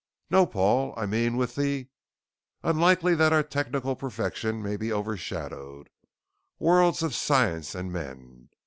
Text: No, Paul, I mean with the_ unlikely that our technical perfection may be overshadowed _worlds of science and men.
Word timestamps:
No, 0.31 0.47
Paul, 0.47 0.95
I 0.97 1.05
mean 1.05 1.37
with 1.37 1.53
the_ 1.53 1.87
unlikely 2.63 3.13
that 3.13 3.31
our 3.31 3.43
technical 3.43 3.95
perfection 3.95 4.59
may 4.63 4.75
be 4.75 4.91
overshadowed 4.91 5.91
_worlds 6.59 7.03
of 7.03 7.13
science 7.13 7.75
and 7.75 7.93
men. 7.93 8.49